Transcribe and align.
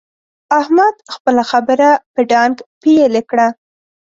احمد 0.59 0.95
خپله 1.13 1.43
خبره 1.51 1.89
په 2.13 2.21
ډانګ 2.31 2.55
پېيلې 2.81 3.21
کړه. 3.29 3.47